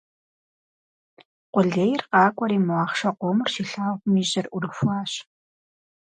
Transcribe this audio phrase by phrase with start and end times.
[1.53, 5.11] Къулейр къакӀуэри мо ахъшэ къомыр щилъагъум и жьэр Ӏурыхуащ.